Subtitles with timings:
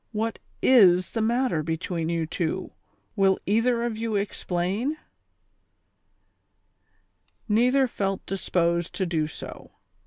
[0.13, 2.71] "What is the matter between you two,
[3.15, 4.97] will either of you explain?"
[7.47, 9.73] Neither felt disposed to do so.